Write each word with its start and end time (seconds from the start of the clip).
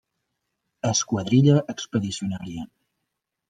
Esquadrilla 0.93 1.59
Expedicionària. 1.75 2.69